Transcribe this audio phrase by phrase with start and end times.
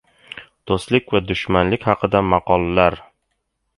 [0.71, 2.99] Do‘stlik va dushmanlik haqida maqollar.